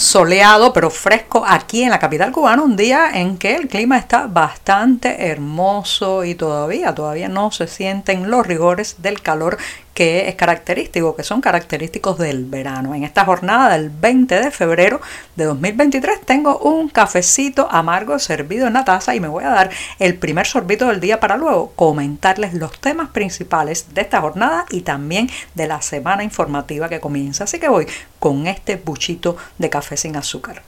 soleado 0.00 0.72
pero 0.72 0.88
fresco 0.88 1.44
aquí 1.46 1.82
en 1.82 1.90
la 1.90 1.98
capital 1.98 2.32
cubana, 2.32 2.62
un 2.62 2.74
día 2.74 3.10
en 3.12 3.36
que 3.36 3.54
el 3.54 3.68
clima 3.68 3.98
está 3.98 4.26
bastante 4.26 5.26
hermoso 5.28 6.24
y 6.24 6.34
todavía, 6.34 6.94
todavía 6.94 7.28
no 7.28 7.50
se 7.50 7.66
sienten 7.66 8.30
los 8.30 8.46
rigores 8.46 8.96
del 9.02 9.20
calor 9.20 9.58
que 10.00 10.30
es 10.30 10.34
característico, 10.34 11.14
que 11.14 11.24
son 11.24 11.42
característicos 11.42 12.16
del 12.16 12.46
verano. 12.46 12.94
En 12.94 13.04
esta 13.04 13.26
jornada 13.26 13.76
del 13.76 13.90
20 13.90 14.40
de 14.40 14.50
febrero 14.50 15.02
de 15.36 15.44
2023 15.44 16.22
tengo 16.22 16.58
un 16.58 16.88
cafecito 16.88 17.68
amargo 17.70 18.18
servido 18.18 18.66
en 18.66 18.72
la 18.72 18.86
taza 18.86 19.14
y 19.14 19.20
me 19.20 19.28
voy 19.28 19.44
a 19.44 19.50
dar 19.50 19.70
el 19.98 20.14
primer 20.16 20.46
sorbito 20.46 20.86
del 20.86 21.00
día 21.00 21.20
para 21.20 21.36
luego 21.36 21.72
comentarles 21.76 22.54
los 22.54 22.80
temas 22.80 23.10
principales 23.10 23.92
de 23.92 24.00
esta 24.00 24.22
jornada 24.22 24.64
y 24.70 24.80
también 24.80 25.28
de 25.54 25.66
la 25.66 25.82
semana 25.82 26.24
informativa 26.24 26.88
que 26.88 27.00
comienza. 27.00 27.44
Así 27.44 27.58
que 27.58 27.68
voy 27.68 27.86
con 28.18 28.46
este 28.46 28.76
buchito 28.76 29.36
de 29.58 29.68
café 29.68 29.89
sin 29.96 30.16
azúcar. 30.16 30.62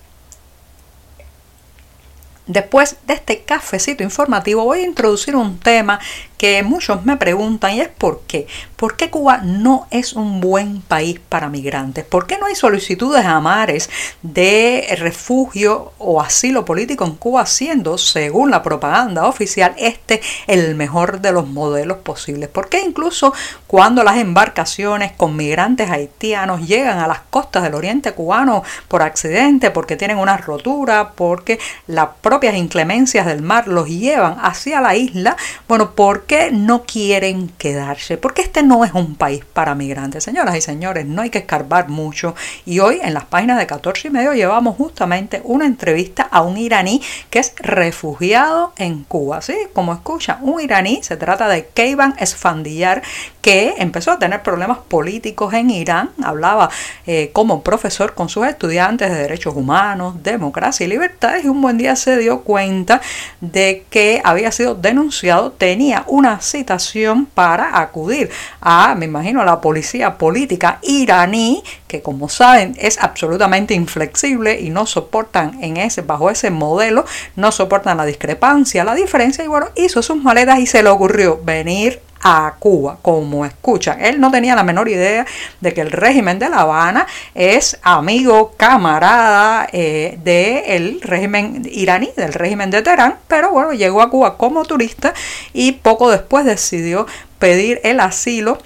Después 2.46 2.96
de 3.06 3.14
este 3.14 3.44
cafecito 3.44 4.02
informativo 4.02 4.64
voy 4.64 4.80
a 4.80 4.86
introducir 4.86 5.36
un 5.36 5.58
tema 5.60 6.00
que 6.42 6.64
muchos 6.64 7.04
me 7.04 7.16
preguntan 7.16 7.74
y 7.74 7.82
es 7.82 7.88
por 7.88 8.22
qué. 8.26 8.48
¿Por 8.74 8.96
qué 8.96 9.10
Cuba 9.10 9.38
no 9.44 9.86
es 9.92 10.14
un 10.14 10.40
buen 10.40 10.82
país 10.82 11.20
para 11.28 11.48
migrantes? 11.48 12.04
¿Por 12.04 12.26
qué 12.26 12.36
no 12.36 12.46
hay 12.46 12.56
solicitudes 12.56 13.24
a 13.24 13.38
mares 13.40 13.88
de 14.22 14.92
refugio 14.98 15.92
o 15.98 16.20
asilo 16.20 16.64
político 16.64 17.04
en 17.04 17.14
Cuba 17.14 17.46
siendo, 17.46 17.96
según 17.96 18.50
la 18.50 18.64
propaganda 18.64 19.26
oficial, 19.26 19.72
este 19.78 20.20
el 20.48 20.74
mejor 20.74 21.20
de 21.20 21.30
los 21.30 21.46
modelos 21.46 21.98
posibles? 21.98 22.48
¿Por 22.48 22.68
qué 22.68 22.80
incluso 22.80 23.32
cuando 23.68 24.02
las 24.02 24.16
embarcaciones 24.16 25.12
con 25.12 25.36
migrantes 25.36 25.92
haitianos 25.92 26.66
llegan 26.66 26.98
a 26.98 27.06
las 27.06 27.20
costas 27.20 27.62
del 27.62 27.74
oriente 27.76 28.14
cubano 28.14 28.64
por 28.88 29.02
accidente, 29.02 29.70
porque 29.70 29.94
tienen 29.94 30.18
una 30.18 30.38
rotura, 30.38 31.12
porque 31.12 31.60
las 31.86 32.08
propias 32.20 32.56
inclemencias 32.56 33.26
del 33.26 33.42
mar 33.42 33.68
los 33.68 33.86
llevan 33.86 34.38
hacia 34.42 34.80
la 34.80 34.96
isla? 34.96 35.36
Bueno, 35.68 35.92
¿por 35.92 36.24
qué 36.24 36.31
no 36.50 36.84
quieren 36.84 37.50
quedarse? 37.58 38.16
Porque 38.16 38.42
este 38.42 38.62
no 38.62 38.84
es 38.84 38.94
un 38.94 39.16
país 39.16 39.44
para 39.52 39.74
migrantes. 39.74 40.24
Señoras 40.24 40.56
y 40.56 40.60
señores, 40.60 41.06
no 41.06 41.22
hay 41.22 41.30
que 41.30 41.38
escarbar 41.38 41.88
mucho. 41.88 42.34
Y 42.64 42.78
hoy 42.78 43.00
en 43.02 43.14
las 43.14 43.24
páginas 43.24 43.58
de 43.58 43.66
14 43.66 44.08
y 44.08 44.10
medio 44.10 44.32
llevamos 44.32 44.76
justamente 44.76 45.42
una 45.44 45.66
entrevista 45.66 46.22
a 46.22 46.40
un 46.42 46.56
iraní 46.56 47.02
que 47.28 47.38
es 47.38 47.54
refugiado 47.58 48.72
en 48.76 49.04
Cuba. 49.04 49.42
¿sí? 49.42 49.54
Como 49.72 49.92
escucha, 49.92 50.38
un 50.40 50.60
iraní, 50.60 51.02
se 51.02 51.16
trata 51.16 51.48
de 51.48 51.66
Keivan 51.66 52.14
Esfandiyar, 52.18 53.02
que 53.42 53.74
empezó 53.78 54.12
a 54.12 54.18
tener 54.18 54.42
problemas 54.42 54.78
políticos 54.78 55.52
en 55.52 55.68
Irán. 55.70 56.10
Hablaba 56.22 56.70
eh, 57.06 57.30
como 57.32 57.62
profesor 57.62 58.14
con 58.14 58.28
sus 58.28 58.46
estudiantes 58.46 59.10
de 59.10 59.16
derechos 59.16 59.54
humanos, 59.54 60.22
democracia 60.22 60.86
y 60.86 60.88
libertades 60.88 61.44
y 61.44 61.48
un 61.48 61.60
buen 61.60 61.76
día 61.76 61.96
se 61.96 62.16
dio 62.16 62.42
cuenta 62.42 63.02
de 63.40 63.84
que 63.90 64.22
había 64.24 64.52
sido 64.52 64.76
denunciado, 64.76 65.50
tenía 65.50 66.04
una 66.06 66.40
citación 66.40 67.26
para 67.26 67.80
acudir 67.80 68.30
a, 68.60 68.94
me 68.94 69.06
imagino, 69.06 69.42
a 69.42 69.44
la 69.44 69.60
policía 69.60 70.18
política 70.18 70.78
iraní, 70.82 71.64
que 71.88 72.00
como 72.00 72.28
saben 72.28 72.76
es 72.78 73.02
absolutamente 73.02 73.74
inflexible 73.74 74.60
y 74.60 74.70
no 74.70 74.86
soportan 74.86 75.62
en 75.62 75.78
ese, 75.78 76.02
bajo 76.02 76.30
ese 76.30 76.50
modelo, 76.50 77.04
no 77.34 77.50
soportan 77.50 77.96
la 77.96 78.04
discrepancia, 78.04 78.84
la 78.84 78.94
diferencia, 78.94 79.44
y 79.44 79.48
bueno, 79.48 79.66
hizo 79.74 80.00
sus 80.00 80.22
maletas 80.22 80.60
y 80.60 80.66
se 80.66 80.82
le 80.82 80.90
ocurrió 80.90 81.40
venir 81.42 82.00
a 82.22 82.54
Cuba, 82.58 82.98
como 83.02 83.44
escuchan. 83.44 84.00
Él 84.00 84.20
no 84.20 84.30
tenía 84.30 84.54
la 84.54 84.62
menor 84.62 84.88
idea 84.88 85.26
de 85.60 85.74
que 85.74 85.80
el 85.80 85.90
régimen 85.90 86.38
de 86.38 86.48
La 86.48 86.60
Habana 86.60 87.06
es 87.34 87.78
amigo, 87.82 88.54
camarada 88.56 89.68
eh, 89.72 90.18
del 90.22 91.00
régimen 91.02 91.68
iraní, 91.70 92.10
del 92.16 92.32
régimen 92.32 92.70
de 92.70 92.82
Teherán, 92.82 93.16
pero 93.28 93.50
bueno, 93.50 93.72
llegó 93.72 94.02
a 94.02 94.10
Cuba 94.10 94.36
como 94.36 94.64
turista 94.64 95.12
y 95.52 95.72
poco 95.72 96.10
después 96.10 96.44
decidió 96.44 97.06
pedir 97.38 97.80
el 97.82 98.00
asilo 98.00 98.58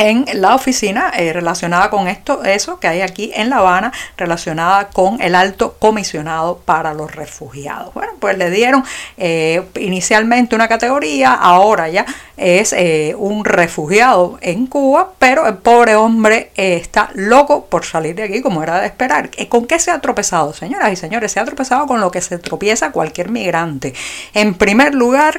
en 0.00 0.24
la 0.32 0.54
oficina 0.54 1.12
eh, 1.14 1.30
relacionada 1.34 1.90
con 1.90 2.08
esto, 2.08 2.42
eso 2.42 2.80
que 2.80 2.88
hay 2.88 3.02
aquí 3.02 3.32
en 3.34 3.50
La 3.50 3.58
Habana, 3.58 3.92
relacionada 4.16 4.88
con 4.88 5.20
el 5.20 5.34
alto 5.34 5.76
comisionado 5.78 6.56
para 6.64 6.94
los 6.94 7.14
refugiados. 7.14 7.92
Bueno, 7.92 8.14
pues 8.18 8.38
le 8.38 8.50
dieron 8.50 8.82
eh, 9.18 9.62
inicialmente 9.78 10.54
una 10.54 10.68
categoría, 10.68 11.34
ahora 11.34 11.90
ya 11.90 12.06
es 12.40 12.72
eh, 12.72 13.14
un 13.16 13.44
refugiado 13.44 14.38
en 14.40 14.66
Cuba, 14.66 15.12
pero 15.18 15.46
el 15.46 15.58
pobre 15.58 15.94
hombre 15.94 16.50
está 16.56 17.10
loco 17.14 17.66
por 17.66 17.84
salir 17.84 18.14
de 18.16 18.24
aquí, 18.24 18.40
como 18.40 18.62
era 18.62 18.80
de 18.80 18.86
esperar. 18.86 19.30
¿Con 19.48 19.66
qué 19.66 19.78
se 19.78 19.90
ha 19.90 20.00
tropezado, 20.00 20.52
señoras 20.54 20.92
y 20.92 20.96
señores? 20.96 21.32
Se 21.32 21.40
ha 21.40 21.44
tropezado 21.44 21.86
con 21.86 22.00
lo 22.00 22.10
que 22.10 22.20
se 22.20 22.38
tropieza 22.38 22.92
cualquier 22.92 23.28
migrante. 23.30 23.92
En 24.34 24.54
primer 24.54 24.94
lugar, 24.94 25.38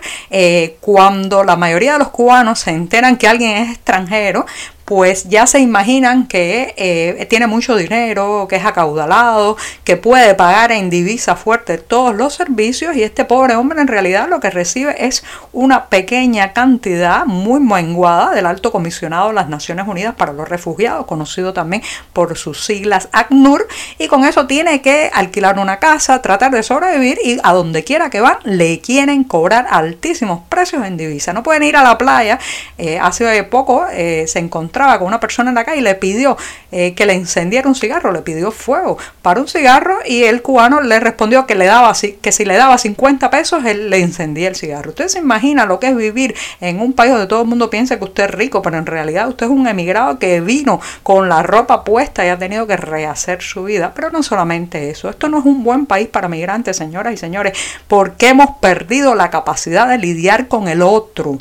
cuando 0.79 1.44
la 1.44 1.56
mayoría 1.56 1.94
de 1.94 2.00
los 2.00 2.09
cubanos 2.09 2.59
se 2.59 2.72
enteran 2.72 3.18
que 3.18 3.28
alguien 3.28 3.57
es 3.57 3.72
extranjero, 3.72 4.45
pues 4.86 5.30
ya 5.30 5.47
se 5.47 5.59
imaginan 5.59 6.28
que 6.28 6.74
eh, 6.78 7.25
tiene 7.30 7.47
mucho 7.47 7.75
dinero, 7.75 8.47
que 8.50 8.58
es 8.58 8.66
acaudalado, 8.66 9.58
que 9.84 9.97
puede 9.97 10.36
pagar 10.36 10.72
en 10.72 10.90
divisa 10.90 11.36
fuerte 11.36 11.78
todos 11.78 12.16
los 12.16 12.34
servicios 12.34 12.96
y 12.96 13.03
este 13.03 13.25
pobre 13.25 13.56
hombre 13.56 13.81
en 13.81 13.88
realidad 13.88 14.28
lo 14.28 14.40
que 14.40 14.50
recibe 14.50 15.06
es 15.06 15.24
una 15.53 15.86
pequeña 15.86 16.53
cantidad 16.53 17.25
muy 17.25 17.59
menguada 17.59 18.31
del 18.31 18.46
alto 18.46 18.72
comisionado 18.72 19.30
de 19.30 19.34
las 19.34 19.50
Naciones 19.50 19.88
Unidas 19.88 20.16
para 20.16 20.34
los 20.34 20.50
Refugiados, 20.50 21.06
conocido 21.06 21.53
también 21.53 21.84
por 22.13 22.38
sus 22.38 22.66
siglas 22.66 23.09
ACNUR, 23.12 23.68
y 23.98 24.08
con 24.08 24.25
eso 24.25 24.48
tiene 24.48 24.81
que 24.81 25.09
alquilar 25.13 25.59
una 25.59 25.80
casa, 25.80 26.22
tratar 26.22 26.52
de 26.52 26.63
sobrevivir 26.63 27.19
y 27.24 27.38
a 27.44 27.53
donde 27.53 27.84
quiera 27.84 28.09
que 28.09 28.22
van 28.22 28.38
le 28.44 28.80
quieren 28.80 29.24
cobrar 29.24 29.68
altísimos 29.69 30.42
precios 30.50 30.86
en 30.86 30.98
divisa. 30.98 31.34
No 31.34 31.44
pueden 31.44 31.63
ir 31.63 31.75
a 31.78 31.84
la 31.84 31.98
playa, 31.98 32.40
eh, 32.78 33.00
hace 33.00 33.44
poco 33.44 33.86
eh, 33.92 34.25
se 34.28 34.40
encontró 34.40 34.70
con 34.71 35.07
una 35.07 35.19
persona 35.19 35.49
en 35.49 35.55
la 35.55 35.63
calle 35.63 35.79
y 35.79 35.83
le 35.83 35.95
pidió 35.95 36.37
eh, 36.71 36.93
que 36.93 37.05
le 37.05 37.13
encendiera 37.13 37.67
un 37.67 37.75
cigarro, 37.75 38.11
le 38.11 38.21
pidió 38.21 38.51
fuego 38.51 38.97
para 39.21 39.39
un 39.39 39.47
cigarro 39.47 39.99
y 40.05 40.23
el 40.23 40.41
cubano 40.41 40.81
le 40.81 40.99
respondió 40.99 41.45
que 41.45 41.55
le 41.55 41.65
daba 41.65 41.93
que 42.21 42.31
si 42.31 42.45
le 42.45 42.55
daba 42.55 42.77
50 42.77 43.29
pesos 43.29 43.65
él 43.65 43.89
le 43.89 43.99
encendía 43.99 44.47
el 44.47 44.55
cigarro. 44.55 44.89
Usted 44.89 45.07
se 45.07 45.19
imagina 45.19 45.65
lo 45.65 45.79
que 45.79 45.87
es 45.87 45.95
vivir 45.95 46.35
en 46.61 46.79
un 46.79 46.93
país 46.93 47.11
donde 47.11 47.27
todo 47.27 47.41
el 47.41 47.47
mundo 47.47 47.69
piensa 47.69 47.97
que 47.97 48.05
usted 48.05 48.25
es 48.25 48.31
rico, 48.31 48.61
pero 48.61 48.77
en 48.77 48.85
realidad 48.85 49.27
usted 49.27 49.45
es 49.45 49.51
un 49.51 49.67
emigrado 49.67 50.17
que 50.19 50.41
vino 50.41 50.79
con 51.03 51.29
la 51.29 51.43
ropa 51.43 51.83
puesta 51.83 52.25
y 52.25 52.29
ha 52.29 52.38
tenido 52.38 52.65
que 52.65 52.77
rehacer 52.77 53.41
su 53.41 53.63
vida. 53.63 53.91
Pero 53.93 54.09
no 54.09 54.23
solamente 54.23 54.89
eso, 54.89 55.09
esto 55.09 55.27
no 55.27 55.39
es 55.39 55.45
un 55.45 55.63
buen 55.63 55.85
país 55.85 56.07
para 56.07 56.27
migrantes, 56.27 56.77
señoras 56.77 57.13
y 57.13 57.17
señores, 57.17 57.57
porque 57.88 58.29
hemos 58.29 58.57
perdido 58.59 59.15
la 59.15 59.29
capacidad 59.29 59.88
de 59.88 59.97
lidiar 59.97 60.47
con 60.47 60.67
el 60.67 60.81
otro 60.81 61.38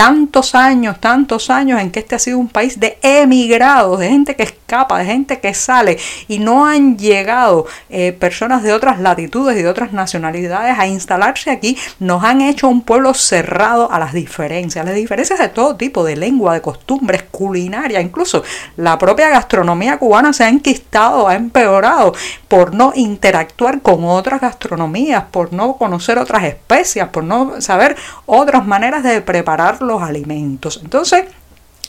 tantos 0.00 0.54
años, 0.54 0.98
tantos 0.98 1.50
años 1.50 1.78
en 1.78 1.90
que 1.90 2.00
este 2.00 2.14
ha 2.14 2.18
sido 2.18 2.38
un 2.38 2.48
país 2.48 2.80
de 2.80 2.96
emigrados, 3.02 3.98
de 3.98 4.08
gente 4.08 4.34
que 4.34 4.44
escapa, 4.44 4.98
de 4.98 5.04
gente 5.04 5.40
que 5.40 5.52
sale 5.52 5.98
y 6.26 6.38
no 6.38 6.64
han 6.64 6.96
llegado 6.96 7.66
eh, 7.90 8.12
personas 8.12 8.62
de 8.62 8.72
otras 8.72 8.98
latitudes 8.98 9.58
y 9.58 9.62
de 9.62 9.68
otras 9.68 9.92
nacionalidades 9.92 10.78
a 10.78 10.86
instalarse 10.86 11.50
aquí, 11.50 11.76
nos 11.98 12.24
han 12.24 12.40
hecho 12.40 12.66
un 12.66 12.80
pueblo 12.80 13.12
cerrado 13.12 13.92
a 13.92 13.98
las 13.98 14.14
diferencias, 14.14 14.86
las 14.86 14.94
diferencias 14.94 15.38
de 15.38 15.48
todo 15.48 15.76
tipo, 15.76 16.02
de 16.02 16.16
lengua, 16.16 16.54
de 16.54 16.62
costumbres, 16.62 17.24
culinaria, 17.30 18.00
incluso 18.00 18.42
la 18.78 18.96
propia 18.96 19.28
gastronomía 19.28 19.98
cubana 19.98 20.32
se 20.32 20.44
ha 20.44 20.48
enquistado, 20.48 21.28
ha 21.28 21.34
empeorado 21.34 22.14
por 22.48 22.72
no 22.72 22.92
interactuar 22.94 23.82
con 23.82 24.04
otras 24.04 24.40
gastronomías, 24.40 25.24
por 25.30 25.52
no 25.52 25.74
conocer 25.74 26.16
otras 26.16 26.44
especias, 26.44 27.10
por 27.10 27.22
no 27.22 27.60
saber 27.60 27.96
otras 28.24 28.64
maneras 28.64 29.02
de 29.02 29.20
prepararlo 29.20 29.89
los 29.90 30.02
alimentos. 30.02 30.80
Entonces, 30.82 31.24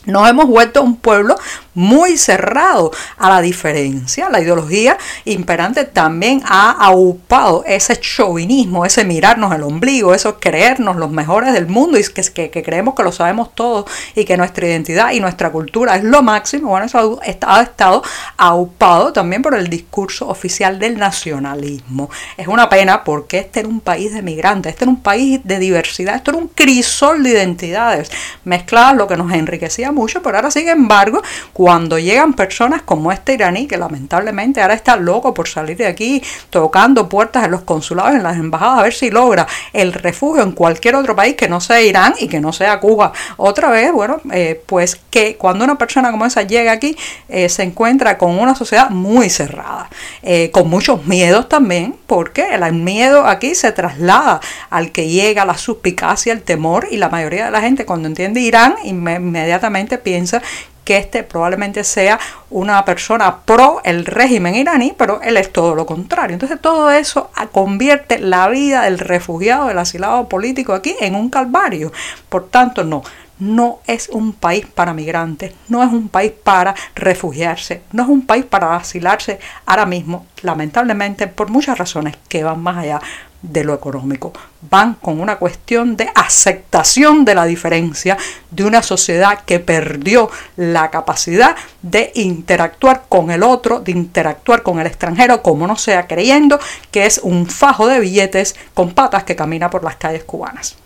nos 0.05 0.27
hemos 0.27 0.47
vuelto 0.47 0.81
un 0.81 0.95
pueblo 0.95 1.35
muy 1.73 2.17
cerrado 2.17 2.91
a 3.17 3.29
la 3.29 3.41
diferencia. 3.41 4.29
La 4.29 4.41
ideología 4.41 4.97
imperante 5.25 5.85
también 5.85 6.41
ha 6.45 6.71
aupado 6.71 7.63
ese 7.65 7.97
chauvinismo, 7.99 8.85
ese 8.85 9.05
mirarnos 9.05 9.53
el 9.53 9.63
ombligo, 9.63 10.13
eso 10.13 10.39
creernos 10.39 10.97
los 10.97 11.11
mejores 11.11 11.53
del 11.53 11.67
mundo 11.67 11.97
y 11.97 12.03
que, 12.03 12.49
que, 12.49 12.63
creemos 12.63 12.95
que 12.95 13.03
lo 13.03 13.11
sabemos 13.11 13.53
todo 13.55 13.85
y 14.15 14.25
que 14.25 14.37
nuestra 14.37 14.67
identidad 14.67 15.11
y 15.11 15.19
nuestra 15.19 15.51
cultura 15.51 15.95
es 15.95 16.03
lo 16.03 16.21
máximo. 16.21 16.69
Bueno, 16.69 16.87
eso 16.87 17.19
ha, 17.21 17.61
estado 17.61 18.03
aupado 18.37 19.13
también 19.13 19.41
por 19.41 19.55
el 19.55 19.69
discurso 19.69 20.27
oficial 20.27 20.79
del 20.79 20.97
nacionalismo. 20.97 22.09
Es 22.37 22.47
una 22.47 22.69
pena 22.69 23.03
porque 23.03 23.39
este 23.39 23.61
era 23.61 23.69
un 23.69 23.79
país 23.79 24.13
de 24.13 24.21
migrantes, 24.21 24.73
este 24.73 24.85
era 24.85 24.91
un 24.91 25.01
país 25.01 25.39
de 25.43 25.59
diversidad, 25.59 26.15
esto 26.15 26.31
era 26.31 26.39
un 26.39 26.47
crisol 26.47 27.23
de 27.23 27.29
identidades 27.29 28.11
mezcladas, 28.43 28.95
lo 28.95 29.07
que 29.07 29.15
nos 29.15 29.31
enriquecía 29.31 29.90
mucho, 29.91 30.21
pero 30.21 30.37
ahora 30.37 30.51
sin 30.51 30.67
embargo 30.69 31.21
cuando 31.53 31.99
llegan 31.99 32.33
personas 32.33 32.81
como 32.81 33.11
este 33.11 33.33
iraní, 33.33 33.67
que 33.67 33.77
lamentablemente 33.77 34.61
ahora 34.61 34.73
está 34.73 34.95
loco 34.95 35.33
por 35.33 35.47
salir 35.47 35.77
de 35.77 35.87
aquí, 35.87 36.21
tocando 36.49 37.09
puertas 37.09 37.45
en 37.45 37.51
los 37.51 37.61
consulados, 37.61 38.15
en 38.15 38.23
las 38.23 38.37
embajadas, 38.37 38.79
a 38.79 38.83
ver 38.83 38.93
si 38.93 39.09
logra 39.09 39.47
el 39.73 39.93
refugio 39.93 40.43
en 40.43 40.51
cualquier 40.51 40.95
otro 40.95 41.15
país 41.15 41.35
que 41.35 41.47
no 41.47 41.61
sea 41.61 41.81
Irán 41.81 42.13
y 42.19 42.27
que 42.27 42.39
no 42.39 42.53
sea 42.53 42.79
Cuba. 42.79 43.11
Otra 43.37 43.69
vez, 43.69 43.91
bueno, 43.91 44.21
eh, 44.31 44.61
pues 44.65 44.99
que 45.09 45.35
cuando 45.35 45.63
una 45.63 45.77
persona 45.77 46.11
como 46.11 46.25
esa 46.25 46.43
llega 46.43 46.71
aquí, 46.71 46.95
eh, 47.29 47.49
se 47.49 47.63
encuentra 47.63 48.17
con 48.17 48.37
una 48.37 48.55
sociedad 48.55 48.89
muy 48.89 49.29
cerrada, 49.29 49.89
eh, 50.23 50.51
con 50.51 50.69
muchos 50.69 51.05
miedos 51.05 51.49
también, 51.49 51.95
porque 52.07 52.53
el 52.53 52.73
miedo 52.73 53.25
aquí 53.25 53.55
se 53.55 53.71
traslada 53.71 54.39
al 54.69 54.91
que 54.91 55.09
llega, 55.09 55.45
la 55.45 55.57
suspicacia, 55.57 56.33
el 56.33 56.41
temor, 56.41 56.87
y 56.89 56.97
la 56.97 57.09
mayoría 57.09 57.45
de 57.45 57.51
la 57.51 57.61
gente 57.61 57.85
cuando 57.85 58.07
entiende 58.07 58.39
Irán 58.39 58.75
inmediatamente 58.83 59.80
piensa 59.97 60.41
que 60.83 60.97
este 60.97 61.23
probablemente 61.23 61.83
sea 61.83 62.19
una 62.49 62.83
persona 62.85 63.41
pro 63.41 63.81
el 63.83 64.05
régimen 64.05 64.55
iraní, 64.55 64.93
pero 64.97 65.21
él 65.21 65.37
es 65.37 65.51
todo 65.51 65.75
lo 65.75 65.85
contrario. 65.85 66.33
Entonces 66.33 66.59
todo 66.59 66.91
eso 66.91 67.29
convierte 67.51 68.19
la 68.19 68.47
vida 68.49 68.83
del 68.83 68.99
refugiado, 68.99 69.67
del 69.67 69.77
asilado 69.77 70.27
político 70.27 70.73
aquí 70.73 70.95
en 70.99 71.15
un 71.15 71.29
calvario. 71.29 71.91
Por 72.29 72.49
tanto, 72.49 72.83
no, 72.83 73.03
no 73.39 73.79
es 73.87 74.09
un 74.09 74.33
país 74.33 74.65
para 74.67 74.93
migrantes, 74.93 75.53
no 75.67 75.83
es 75.83 75.91
un 75.91 76.09
país 76.09 76.31
para 76.31 76.75
refugiarse, 76.95 77.81
no 77.91 78.03
es 78.03 78.09
un 78.09 78.25
país 78.25 78.45
para 78.45 78.75
asilarse 78.75 79.39
ahora 79.65 79.85
mismo, 79.85 80.27
lamentablemente 80.43 81.27
por 81.27 81.49
muchas 81.49 81.77
razones 81.77 82.15
que 82.27 82.43
van 82.43 82.61
más 82.61 82.77
allá 82.77 83.01
de 83.41 83.63
lo 83.63 83.73
económico, 83.73 84.33
van 84.69 84.95
con 84.95 85.19
una 85.19 85.37
cuestión 85.37 85.95
de 85.97 86.09
aceptación 86.15 87.25
de 87.25 87.35
la 87.35 87.45
diferencia 87.45 88.17
de 88.51 88.63
una 88.63 88.83
sociedad 88.83 89.43
que 89.45 89.59
perdió 89.59 90.29
la 90.55 90.91
capacidad 90.91 91.55
de 91.81 92.11
interactuar 92.15 93.03
con 93.09 93.31
el 93.31 93.43
otro, 93.43 93.79
de 93.79 93.91
interactuar 93.91 94.63
con 94.63 94.79
el 94.79 94.87
extranjero, 94.87 95.41
como 95.41 95.67
no 95.67 95.75
sea, 95.75 96.07
creyendo 96.07 96.59
que 96.91 97.05
es 97.05 97.19
un 97.23 97.47
fajo 97.47 97.87
de 97.87 97.99
billetes 97.99 98.55
con 98.73 98.93
patas 98.93 99.23
que 99.23 99.35
camina 99.35 99.69
por 99.69 99.83
las 99.83 99.95
calles 99.95 100.23
cubanas. 100.23 100.80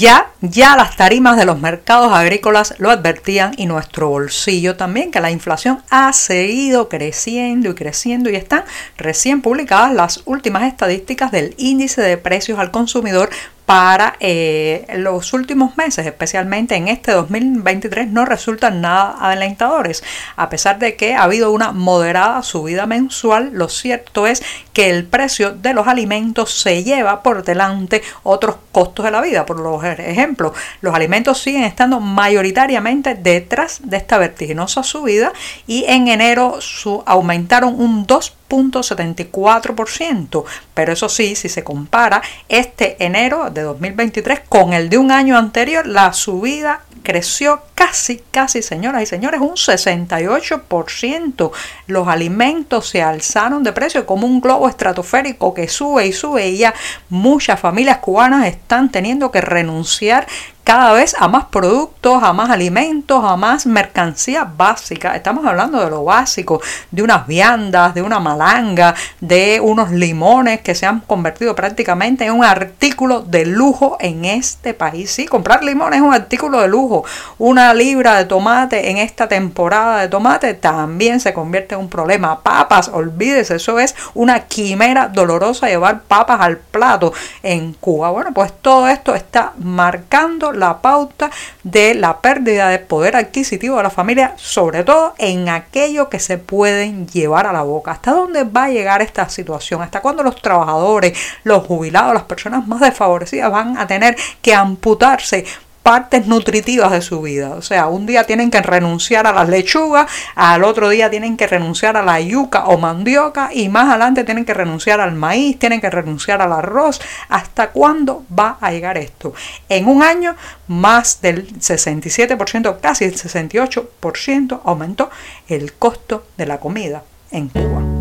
Ya, 0.00 0.30
ya 0.40 0.76
las 0.76 0.96
tarimas 0.96 1.36
de 1.36 1.44
los 1.44 1.60
mercados 1.60 2.10
agrícolas 2.14 2.74
lo 2.78 2.88
advertían 2.88 3.52
y 3.58 3.66
nuestro 3.66 4.08
bolsillo 4.08 4.74
también, 4.74 5.10
que 5.10 5.20
la 5.20 5.30
inflación 5.30 5.82
ha 5.90 6.14
seguido 6.14 6.88
creciendo 6.88 7.68
y 7.68 7.74
creciendo 7.74 8.30
y 8.30 8.36
están 8.36 8.64
recién 8.96 9.42
publicadas 9.42 9.92
las 9.92 10.22
últimas 10.24 10.62
estadísticas 10.62 11.32
del 11.32 11.54
índice 11.58 12.00
de 12.00 12.16
precios 12.16 12.58
al 12.58 12.70
consumidor 12.70 13.28
para 13.70 14.16
eh, 14.18 14.84
los 14.96 15.32
últimos 15.32 15.76
meses, 15.76 16.04
especialmente 16.04 16.74
en 16.74 16.88
este 16.88 17.12
2023, 17.12 18.08
no 18.08 18.24
resultan 18.24 18.80
nada 18.80 19.16
alentadores. 19.20 20.02
A 20.34 20.48
pesar 20.50 20.80
de 20.80 20.96
que 20.96 21.14
ha 21.14 21.22
habido 21.22 21.52
una 21.52 21.70
moderada 21.70 22.42
subida 22.42 22.86
mensual, 22.86 23.50
lo 23.52 23.68
cierto 23.68 24.26
es 24.26 24.42
que 24.72 24.90
el 24.90 25.04
precio 25.04 25.52
de 25.52 25.72
los 25.72 25.86
alimentos 25.86 26.52
se 26.52 26.82
lleva 26.82 27.22
por 27.22 27.44
delante 27.44 28.02
otros 28.24 28.56
costos 28.72 29.04
de 29.04 29.12
la 29.12 29.20
vida. 29.20 29.46
Por 29.46 29.60
ejemplo, 30.00 30.52
los 30.80 30.92
alimentos 30.92 31.40
siguen 31.40 31.62
estando 31.62 32.00
mayoritariamente 32.00 33.14
detrás 33.14 33.82
de 33.84 33.98
esta 33.98 34.18
vertiginosa 34.18 34.82
subida 34.82 35.32
y 35.68 35.84
en 35.86 36.08
enero 36.08 36.60
su, 36.60 37.04
aumentaron 37.06 37.80
un 37.80 38.04
2 38.04 38.32
.74%, 38.50 40.44
pero 40.74 40.92
eso 40.92 41.08
sí, 41.08 41.34
si 41.36 41.48
se 41.48 41.64
compara 41.64 42.20
este 42.48 43.02
enero 43.02 43.48
de 43.50 43.62
2023 43.62 44.40
con 44.48 44.74
el 44.74 44.90
de 44.90 44.98
un 44.98 45.10
año 45.10 45.38
anterior, 45.38 45.86
la 45.86 46.12
subida 46.12 46.82
creció 47.02 47.62
casi, 47.74 48.20
casi, 48.30 48.62
señoras 48.62 49.02
y 49.02 49.06
señores, 49.06 49.40
un 49.40 49.54
68%. 49.54 51.50
Los 51.86 52.08
alimentos 52.08 52.88
se 52.88 53.02
alzaron 53.02 53.62
de 53.62 53.72
precio 53.72 54.04
como 54.06 54.26
un 54.26 54.40
globo 54.40 54.68
estratosférico 54.68 55.54
que 55.54 55.68
sube 55.68 56.06
y 56.06 56.12
sube 56.12 56.48
y 56.48 56.58
ya 56.58 56.74
muchas 57.08 57.58
familias 57.58 57.98
cubanas 57.98 58.46
están 58.46 58.90
teniendo 58.90 59.30
que 59.30 59.40
renunciar 59.40 60.26
cada 60.64 60.92
vez 60.92 61.16
a 61.18 61.28
más 61.28 61.46
productos, 61.46 62.22
a 62.22 62.32
más 62.32 62.50
alimentos, 62.50 63.22
a 63.24 63.36
más 63.36 63.66
mercancía 63.66 64.44
básica. 64.44 65.16
Estamos 65.16 65.44
hablando 65.44 65.80
de 65.82 65.90
lo 65.90 66.04
básico, 66.04 66.60
de 66.90 67.02
unas 67.02 67.26
viandas, 67.26 67.94
de 67.94 68.02
una 68.02 68.20
malanga, 68.20 68.94
de 69.20 69.60
unos 69.62 69.90
limones 69.90 70.60
que 70.60 70.74
se 70.74 70.86
han 70.86 71.00
convertido 71.00 71.54
prácticamente 71.54 72.24
en 72.24 72.32
un 72.32 72.44
artículo 72.44 73.22
de 73.22 73.46
lujo 73.46 73.96
en 74.00 74.24
este 74.24 74.74
país. 74.74 75.10
Sí, 75.10 75.26
comprar 75.26 75.64
limones 75.64 76.00
es 76.00 76.06
un 76.06 76.14
artículo 76.14 76.60
de 76.60 76.68
lujo. 76.68 77.04
Una 77.38 77.74
libra 77.74 78.16
de 78.16 78.24
tomate 78.24 78.90
en 78.90 78.98
esta 78.98 79.28
temporada 79.28 80.00
de 80.00 80.08
tomate 80.08 80.54
también 80.54 81.20
se 81.20 81.32
convierte 81.32 81.74
en 81.74 81.80
un 81.80 81.88
problema. 81.88 82.40
Papas, 82.40 82.88
olvídese, 82.88 83.56
eso 83.56 83.78
es 83.78 83.94
una 84.14 84.40
quimera 84.40 85.08
dolorosa 85.08 85.68
llevar 85.68 86.02
papas 86.02 86.40
al 86.40 86.58
plato 86.58 87.12
en 87.42 87.72
Cuba. 87.74 88.10
Bueno, 88.10 88.32
pues 88.32 88.52
todo 88.60 88.88
esto 88.88 89.14
está 89.14 89.52
marcando 89.58 90.49
la 90.52 90.82
pauta 90.82 91.30
de 91.62 91.94
la 91.94 92.20
pérdida 92.20 92.68
de 92.68 92.78
poder 92.78 93.16
adquisitivo 93.16 93.76
de 93.76 93.82
la 93.84 93.90
familia, 93.90 94.34
sobre 94.36 94.84
todo 94.84 95.14
en 95.18 95.48
aquello 95.48 96.08
que 96.08 96.18
se 96.18 96.38
pueden 96.38 97.06
llevar 97.08 97.46
a 97.46 97.52
la 97.52 97.62
boca. 97.62 97.92
¿Hasta 97.92 98.12
dónde 98.12 98.44
va 98.44 98.64
a 98.64 98.70
llegar 98.70 99.02
esta 99.02 99.28
situación? 99.28 99.82
¿Hasta 99.82 100.00
cuándo 100.00 100.22
los 100.22 100.40
trabajadores, 100.40 101.18
los 101.44 101.66
jubilados, 101.66 102.14
las 102.14 102.24
personas 102.24 102.66
más 102.66 102.80
desfavorecidas 102.80 103.50
van 103.50 103.78
a 103.78 103.86
tener 103.86 104.16
que 104.42 104.54
amputarse 104.54 105.44
partes 105.82 106.26
nutritivas 106.26 106.90
de 106.90 107.00
su 107.02 107.22
vida. 107.22 107.50
O 107.50 107.62
sea, 107.62 107.88
un 107.88 108.06
día 108.06 108.24
tienen 108.24 108.50
que 108.50 108.60
renunciar 108.60 109.26
a 109.26 109.32
las 109.32 109.48
lechugas, 109.48 110.10
al 110.34 110.64
otro 110.64 110.88
día 110.88 111.10
tienen 111.10 111.36
que 111.36 111.46
renunciar 111.46 111.96
a 111.96 112.02
la 112.02 112.20
yuca 112.20 112.66
o 112.66 112.78
mandioca 112.78 113.50
y 113.52 113.68
más 113.68 113.88
adelante 113.88 114.24
tienen 114.24 114.44
que 114.44 114.54
renunciar 114.54 115.00
al 115.00 115.12
maíz, 115.12 115.58
tienen 115.58 115.80
que 115.80 115.90
renunciar 115.90 116.42
al 116.42 116.52
arroz. 116.52 117.00
¿Hasta 117.28 117.70
cuándo 117.70 118.24
va 118.36 118.58
a 118.60 118.72
llegar 118.72 118.98
esto? 118.98 119.32
En 119.68 119.88
un 119.88 120.02
año 120.02 120.36
más 120.68 121.20
del 121.20 121.48
67%, 121.58 122.80
casi 122.80 123.04
el 123.04 123.14
68% 123.16 124.60
aumentó 124.64 125.10
el 125.48 125.72
costo 125.74 126.26
de 126.36 126.46
la 126.46 126.58
comida 126.58 127.02
en 127.30 127.48
Cuba. 127.48 127.99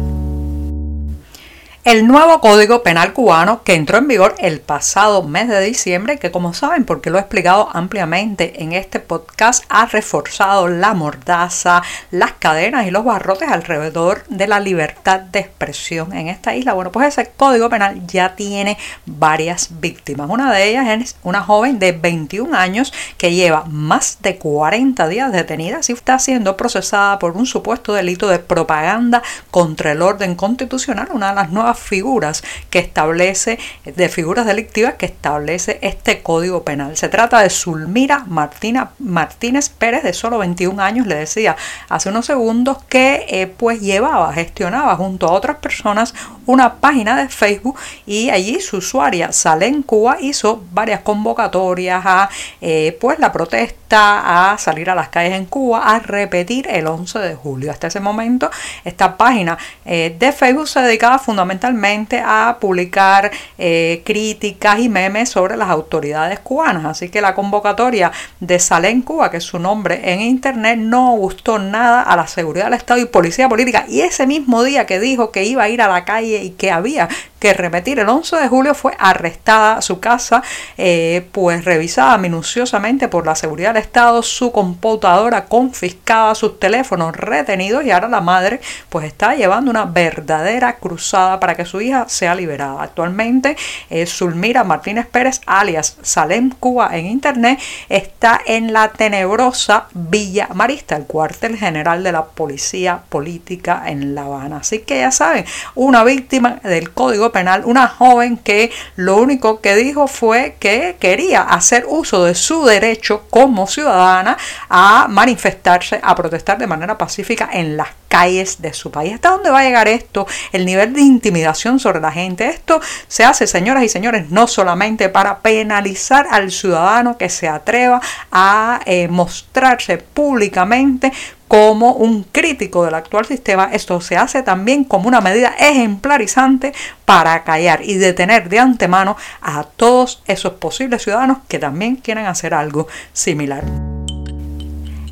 El 1.89 2.06
nuevo 2.06 2.39
Código 2.39 2.83
Penal 2.83 3.13
cubano 3.13 3.63
que 3.63 3.74
entró 3.74 3.97
en 3.97 4.07
vigor 4.07 4.36
el 4.38 4.62
pasado 4.62 5.24
mes 5.24 5.47
de 5.47 5.59
diciembre, 5.59 6.19
que 6.19 6.30
como 6.30 6.53
saben, 6.53 6.86
porque 6.86 7.09
lo 7.09 7.18
he 7.18 7.21
explicado 7.21 7.68
ampliamente 7.74 8.62
en 8.62 8.73
este 8.73 8.99
podcast, 8.99 9.64
ha 9.69 9.87
reforzado 9.87 10.68
la 10.68 10.94
mordaza, 10.94 11.81
las 12.11 12.33
cadenas 12.33 12.85
y 12.85 12.92
los 12.92 13.06
barrotes 13.06 13.49
alrededor 13.49 14.23
de 14.28 14.45
la 14.45 14.59
libertad 14.59 15.19
de 15.21 15.40
expresión 15.40 16.14
en 16.14 16.28
esta 16.28 16.56
isla. 16.56 16.73
Bueno, 16.73 16.92
pues 16.92 17.07
ese 17.07 17.31
Código 17.35 17.71
Penal 17.71 18.06
ya 18.06 18.35
tiene 18.35 18.78
varias 19.07 19.69
víctimas. 19.81 20.30
Una 20.30 20.54
de 20.54 20.69
ellas 20.69 20.87
es 20.90 21.16
una 21.23 21.42
joven 21.42 21.80
de 21.80 21.94
21 21.94 22.56
años 22.56 22.94
que 23.18 23.33
lleva 23.33 23.64
más 23.66 24.19
de 24.21 24.37
40 24.37 25.07
días 25.07 25.31
detenida 25.31 25.80
y 25.87 25.92
está 25.92 26.19
siendo 26.19 26.56
procesada 26.56 27.18
por 27.18 27.35
un 27.35 27.47
supuesto 27.47 27.94
delito 27.94 28.28
de 28.28 28.37
propaganda 28.37 29.23
contra 29.49 29.94
el 29.94 30.04
orden 30.04 30.35
constitucional, 30.35 31.07
una 31.14 31.30
de 31.30 31.35
las 31.35 31.49
nuevas 31.49 31.79
figuras 31.80 32.44
que 32.69 32.80
establece, 32.80 33.59
de 33.83 34.09
figuras 34.09 34.45
delictivas 34.45 34.95
que 34.95 35.06
establece 35.06 35.80
este 35.81 36.21
código 36.21 36.64
penal. 36.64 36.95
Se 36.98 37.09
trata 37.09 37.40
de 37.40 37.50
Zulmira 37.50 38.26
Martina, 38.28 38.92
Martínez 39.00 39.69
Pérez, 39.69 40.04
de 40.04 40.14
solo 40.14 40.38
21 40.38 40.81
años, 40.81 41.07
le 41.07 41.16
decía 41.16 41.56
hace 41.90 42.09
unos 42.09 42.26
segundos 42.26 42.83
que 42.83 43.26
eh, 43.30 43.48
pues 43.48 43.81
llevaba, 43.81 44.33
gestionaba 44.33 44.95
junto 44.95 45.28
a 45.28 45.31
otras 45.31 45.57
personas 45.57 46.14
una 46.49 46.75
página 46.75 47.15
de 47.15 47.29
Facebook 47.29 47.77
y 48.07 48.31
allí 48.31 48.59
su 48.59 48.77
usuaria 48.77 49.31
Salen 49.31 49.83
Cuba 49.83 50.18
hizo 50.19 50.63
varias 50.71 51.01
convocatorias 51.01 52.01
a 52.03 52.27
eh, 52.59 52.97
pues 52.99 53.19
la 53.19 53.31
protesta, 53.31 54.53
a 54.53 54.57
salir 54.57 54.89
a 54.89 54.95
las 54.95 55.09
calles 55.09 55.33
en 55.33 55.45
Cuba, 55.45 55.83
a 55.83 55.99
repetir 55.99 56.68
el 56.68 56.87
11 56.87 57.19
de 57.19 57.35
julio. 57.35 57.69
Hasta 57.69 57.87
ese 57.87 57.99
momento 57.99 58.49
esta 58.83 59.15
página 59.15 59.59
eh, 59.85 60.15
de 60.18 60.31
Facebook 60.31 60.68
se 60.68 60.81
dedicaba 60.81 61.19
fundamentalmente 61.19 62.19
a 62.25 62.57
publicar 62.59 63.29
eh, 63.59 64.01
críticas 64.03 64.79
y 64.79 64.89
memes 64.89 65.29
sobre 65.29 65.56
las 65.56 65.69
autoridades 65.69 66.39
cubanas. 66.39 66.85
Así 66.85 67.09
que 67.09 67.21
la 67.21 67.35
convocatoria 67.35 68.11
de 68.39 68.57
Salén 68.57 69.03
Cuba, 69.03 69.29
que 69.29 69.37
es 69.37 69.44
su 69.44 69.59
nombre 69.59 70.01
en 70.03 70.21
internet, 70.21 70.79
no 70.79 71.11
gustó 71.11 71.59
nada 71.59 72.01
a 72.01 72.15
la 72.15 72.25
seguridad 72.25 72.65
del 72.65 72.73
Estado 72.73 72.99
y 72.99 73.06
policía 73.06 73.47
política. 73.47 73.85
Y 73.87 74.01
ese 74.01 74.25
mismo 74.25 74.63
día 74.63 74.87
que 74.87 74.99
dijo 74.99 75.31
que 75.31 75.44
iba 75.44 75.61
a 75.61 75.69
ir 75.69 75.83
a 75.83 75.87
la 75.87 76.06
calle 76.06 76.39
y 76.44 76.52
que 76.52 76.72
había 76.72 77.10
que 77.40 77.54
repetir. 77.54 78.00
El 78.00 78.10
11 78.10 78.36
de 78.36 78.48
julio 78.48 78.76
fue 78.76 78.94
arrestada 79.00 79.81
su 79.81 80.00
casa, 80.00 80.44
eh, 80.78 81.28
pues 81.31 81.66
revisada 81.66 82.18
minuciosamente 82.18 83.08
por 83.08 83.26
la 83.26 83.36
seguridad 83.36 83.74
del 83.74 83.84
Estado, 83.84 84.22
su 84.22 84.52
computadora 84.52 85.46
confiscada, 85.46 86.36
sus 86.36 86.60
teléfonos 86.60 87.16
retenidos 87.16 87.86
y 87.86 87.92
ahora 87.92 88.10
la 88.10 88.22
madre 88.22 88.60
pues 88.90 89.06
está 89.06 89.36
llevando 89.36 89.72
una 89.72 89.86
verdadera 89.86 90.78
cruzada 90.78 91.40
para 91.40 91.56
que 91.56 91.66
su 91.66 91.81
hija 91.81 92.08
sea 92.10 92.36
liberada. 92.36 92.84
Actualmente 92.84 93.56
eh, 93.90 94.06
Zulmira 94.06 94.64
Martínez 94.64 95.08
Pérez, 95.08 95.42
alias 95.46 95.98
Salem 96.02 96.52
Cuba 96.52 96.90
en 96.94 97.06
internet, 97.06 97.60
está 97.88 98.42
en 98.46 98.74
la 98.74 98.90
tenebrosa 98.90 99.88
Villa 99.94 100.50
Marista, 100.54 100.96
el 100.96 101.06
cuartel 101.06 101.58
general 101.58 102.04
de 102.04 102.12
la 102.12 102.26
Policía 102.26 103.02
Política 103.10 103.84
en 103.88 104.16
La 104.16 104.24
Habana. 104.24 104.58
Así 104.58 104.80
que 104.80 105.00
ya 105.00 105.12
saben, 105.12 105.46
una 105.76 106.04
víctima 106.04 106.60
del 106.64 106.92
Código 106.92 107.29
Penal, 107.31 107.64
una 107.66 107.88
joven 107.88 108.38
que 108.38 108.71
lo 108.95 109.18
único 109.18 109.62
que 109.62 109.76
dijo 109.76 110.07
fue 110.07 110.56
que 110.59 110.98
quería 111.00 111.42
hacer 111.42 111.86
uso 111.88 112.26
de 112.26 112.36
su 112.36 112.66
derecho 112.66 113.24
como 113.30 113.68
ciudadana 113.68 114.38
a 114.69 115.07
manifestarse, 115.09 116.00
a 116.02 116.16
protestar 116.16 116.57
de 116.57 116.68
manera 116.68 116.98
pacífica 116.98 117.50
en 117.52 117.78
las 117.78 117.98
calles 118.09 118.61
de 118.61 118.73
su 118.73 118.92
país. 118.92 119.13
¿Hasta 119.13 119.30
dónde 119.30 119.49
va 119.49 119.59
a 119.59 119.63
llegar 119.63 119.87
esto? 119.87 120.28
El 120.51 120.66
nivel 120.66 120.94
de 120.94 121.01
intimidación 121.01 121.80
sobre 121.80 122.01
la 122.01 122.11
gente. 122.11 122.49
Esto 122.49 122.81
se 123.07 123.23
hace, 123.23 123.47
señoras 123.47 123.83
y 123.83 123.89
señores, 123.89 124.30
no 124.30 124.47
solamente 124.47 125.07
para 125.07 125.39
penalizar 125.39 126.28
al 126.30 126.51
ciudadano 126.51 127.18
que 127.18 127.30
se 127.30 127.47
atreva 127.47 128.01
a 128.31 128.81
eh, 128.85 129.07
mostrarse 129.07 129.97
públicamente 129.97 131.13
como 131.47 131.94
un 131.94 132.23
crítico 132.23 132.85
del 132.85 132.94
actual 132.94 133.25
sistema, 133.25 133.69
esto 133.73 133.99
se 134.01 134.16
hace 134.16 134.44
también 134.44 134.83
como 134.83 135.07
una 135.07 135.19
medida 135.19 135.56
ejemplarizante 135.57 136.73
para 137.06 137.44
callar 137.44 137.81
y 137.83 137.95
detener 137.95 138.49
de 138.49 138.59
antemano 138.59 139.18
a 139.42 139.63
todos 139.63 140.21
esos 140.28 140.54
posibles 140.54 141.01
ciudadanos 141.01 141.39
que 141.47 141.57
también 141.57 141.95
quieren 141.95 142.28
hacer 142.28 142.54
algo 142.54 142.87
similar. 143.13 143.89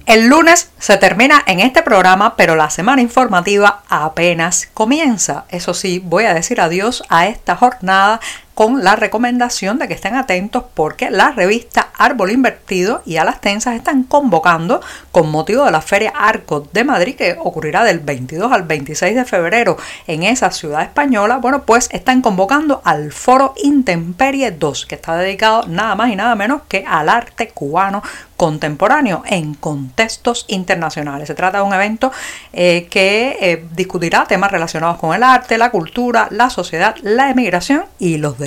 El 0.08 0.30
lunes 0.30 0.70
se 0.80 0.96
termina 0.96 1.44
en 1.48 1.60
este 1.60 1.84
programa, 1.84 2.38
pero 2.38 2.56
la 2.56 2.70
semana 2.70 3.02
informativa 3.02 3.84
apenas 3.90 4.70
comienza. 4.74 5.44
Eso 5.50 5.74
sí, 5.74 6.02
voy 6.02 6.24
a 6.24 6.34
decir 6.34 6.62
adiós 6.62 7.04
a 7.10 7.28
esta 7.28 7.58
jornada 7.58 8.22
con 8.58 8.84
la 8.84 8.96
recomendación 8.96 9.78
de 9.78 9.88
que 9.88 9.94
estén 9.94 10.16
atentos 10.16 10.64
porque 10.74 11.12
la 11.12 11.30
revista 11.30 11.92
Árbol 11.96 12.32
Invertido 12.32 13.04
y 13.06 13.18
a 13.18 13.24
las 13.24 13.40
Tensas 13.40 13.76
están 13.76 14.02
convocando 14.02 14.82
con 15.12 15.30
motivo 15.30 15.64
de 15.64 15.70
la 15.70 15.82
Feria 15.82 16.12
Arco 16.16 16.68
de 16.74 16.84
Madrid 16.84 17.16
que 17.16 17.38
ocurrirá 17.40 17.84
del 17.84 18.00
22 18.00 18.52
al 18.52 18.64
26 18.64 19.14
de 19.14 19.26
febrero 19.26 19.78
en 20.08 20.24
esa 20.24 20.50
ciudad 20.50 20.82
española. 20.82 21.38
Bueno, 21.38 21.66
pues 21.66 21.88
están 21.92 22.24
convocando 22.24 22.82
al 22.84 23.12
Foro 23.12 23.54
Intemperie 23.58 24.50
2 24.50 24.88
que 24.88 24.96
está 24.96 25.16
dedicado 25.18 25.68
nada 25.68 25.94
más 25.94 26.10
y 26.10 26.16
nada 26.16 26.34
menos 26.34 26.64
que 26.68 26.84
al 26.88 27.10
arte 27.10 27.50
cubano 27.50 28.02
contemporáneo 28.38 29.24
en 29.26 29.54
contextos 29.54 30.46
internacionales. 30.48 31.28
Se 31.28 31.36
trata 31.36 31.60
de 31.60 31.64
un 31.64 31.74
evento 31.74 32.12
eh, 32.54 32.88
que 32.90 33.38
eh, 33.40 33.66
discutirá 33.76 34.26
temas 34.26 34.52
relacionados 34.52 34.98
con 34.98 35.16
el 35.16 35.24
arte, 35.24 35.58
la 35.60 35.72
cultura, 35.72 36.28
la 36.32 36.50
sociedad, 36.52 36.96
la 37.02 37.32
emigración 37.32 37.86
y 38.00 38.18
los 38.18 38.38
derechos 38.38 38.47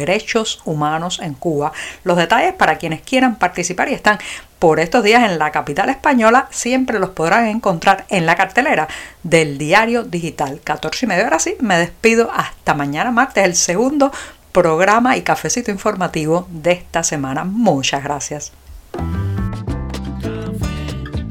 humanos 0.65 1.21
en 1.23 1.35
Cuba. 1.35 1.73
Los 2.05 2.17
detalles 2.17 2.55
para 2.55 2.79
quienes 2.79 3.03
quieran 3.03 3.37
participar 3.37 3.89
y 3.89 3.95
están 3.95 4.19
por 4.59 4.79
estos 4.79 5.03
días 5.03 5.29
en 5.29 5.39
la 5.39 5.51
capital 5.53 5.89
española 5.89 6.47
siempre 6.51 6.99
los 6.99 7.11
podrán 7.11 7.47
encontrar 7.47 8.05
en 8.11 8.27
la 8.27 8.37
cartelera 8.37 8.89
del 9.23 9.57
diario 9.57 10.05
digital 10.05 10.61
14 10.63 11.07
y 11.07 11.09
media. 11.09 11.25
Ahora 11.25 11.39
sí, 11.39 11.57
me 11.61 11.79
despido 11.79 12.31
hasta 12.31 12.75
mañana 12.75 13.11
martes, 13.11 13.45
el 13.45 13.57
segundo 13.57 14.13
programa 14.53 15.17
y 15.17 15.23
cafecito 15.23 15.71
informativo 15.71 16.47
de 16.51 16.73
esta 16.73 17.03
semana. 17.03 17.45
Muchas 17.45 18.05
gracias. 18.05 18.53